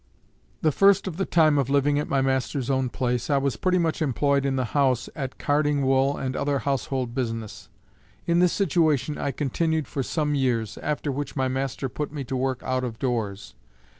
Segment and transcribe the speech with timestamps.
[0.63, 3.77] The first of the time of living at my master's own place, I was pretty
[3.77, 7.69] much employed in the house at carding wool and other household business.
[8.25, 12.35] In this situation I continued for some years, after which my master put me to
[12.35, 13.53] work out of doors.